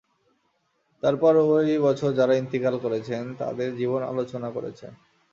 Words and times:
তারপর 1.03 1.33
ঐ 1.45 1.55
বছর 1.79 2.09
যারা 2.13 2.33
ইনতিকাল 2.35 2.75
করেছেন 2.85 3.23
তাঁদের 3.39 3.69
জীবনী 3.79 4.05
আলোচনা 4.07 4.49
করেছেন। 4.51 4.91